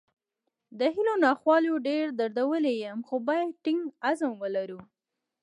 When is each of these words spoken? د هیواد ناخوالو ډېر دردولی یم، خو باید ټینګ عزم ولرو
د 0.79 0.81
هیواد 0.95 1.19
ناخوالو 1.25 1.73
ډېر 1.87 2.05
دردولی 2.19 2.75
یم، 2.83 2.99
خو 3.07 3.15
باید 3.27 3.57
ټینګ 3.63 3.81
عزم 4.07 4.31
ولرو 4.41 4.79